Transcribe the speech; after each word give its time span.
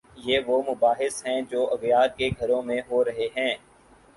یہ 0.17 0.39
وہ 0.45 0.61
مباحث 0.67 1.25
ہیں 1.25 1.41
جو 1.41 1.67
اغیار 1.71 2.07
کے 2.17 2.29
گھروں 2.39 2.61
میں 2.61 2.79
ہو 2.89 3.03
رہے 3.05 3.27
ہیں؟ 3.37 3.53